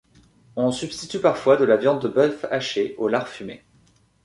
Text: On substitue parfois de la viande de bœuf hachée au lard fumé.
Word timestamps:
On 0.55 0.71
substitue 0.71 1.19
parfois 1.19 1.57
de 1.57 1.63
la 1.63 1.77
viande 1.77 2.01
de 2.01 2.07
bœuf 2.07 2.45
hachée 2.49 2.95
au 2.97 3.07
lard 3.07 3.27
fumé. 3.27 3.63